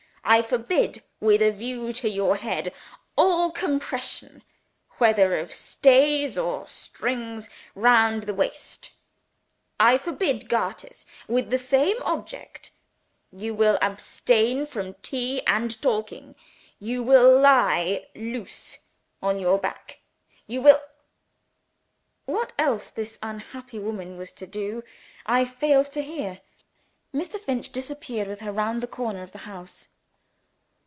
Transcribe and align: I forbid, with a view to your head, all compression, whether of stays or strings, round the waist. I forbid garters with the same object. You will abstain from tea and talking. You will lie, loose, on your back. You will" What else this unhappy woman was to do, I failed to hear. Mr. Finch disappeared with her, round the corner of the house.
I 0.23 0.43
forbid, 0.43 1.01
with 1.19 1.41
a 1.41 1.49
view 1.51 1.91
to 1.93 2.07
your 2.07 2.37
head, 2.37 2.71
all 3.17 3.51
compression, 3.51 4.43
whether 4.99 5.35
of 5.37 5.51
stays 5.51 6.37
or 6.37 6.67
strings, 6.67 7.49
round 7.73 8.23
the 8.23 8.33
waist. 8.33 8.91
I 9.79 9.97
forbid 9.97 10.47
garters 10.47 11.07
with 11.27 11.49
the 11.49 11.57
same 11.57 11.97
object. 12.03 12.71
You 13.31 13.55
will 13.55 13.79
abstain 13.81 14.67
from 14.67 14.93
tea 15.01 15.41
and 15.47 15.81
talking. 15.81 16.35
You 16.79 17.01
will 17.01 17.37
lie, 17.39 18.07
loose, 18.15 18.77
on 19.23 19.39
your 19.39 19.57
back. 19.57 19.99
You 20.45 20.61
will" 20.61 20.79
What 22.25 22.53
else 22.59 22.91
this 22.91 23.17
unhappy 23.23 23.79
woman 23.79 24.17
was 24.17 24.31
to 24.33 24.45
do, 24.45 24.83
I 25.25 25.45
failed 25.45 25.91
to 25.93 26.03
hear. 26.03 26.41
Mr. 27.13 27.39
Finch 27.39 27.71
disappeared 27.71 28.27
with 28.27 28.41
her, 28.41 28.51
round 28.51 28.81
the 28.81 28.87
corner 28.87 29.23
of 29.23 29.31
the 29.31 29.39
house. 29.49 29.87